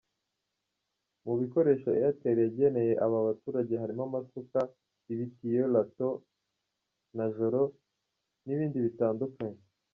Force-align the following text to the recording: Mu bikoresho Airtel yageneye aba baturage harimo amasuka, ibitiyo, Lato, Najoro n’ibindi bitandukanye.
Mu 1.25 1.33
bikoresho 1.41 1.89
Airtel 1.93 2.37
yageneye 2.45 2.93
aba 3.05 3.19
baturage 3.27 3.73
harimo 3.81 4.03
amasuka, 4.07 4.59
ibitiyo, 5.11 5.63
Lato, 5.73 6.09
Najoro 7.15 7.61
n’ibindi 8.45 8.77
bitandukanye. 8.87 9.61